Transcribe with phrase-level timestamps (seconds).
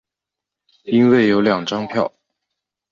[0.85, 2.11] 因为有两张票